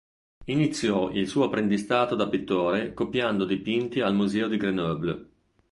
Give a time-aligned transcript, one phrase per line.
[0.45, 5.29] Iniziò il suo apprendistato da pittore copiando dipinti al Museo di Grenoble.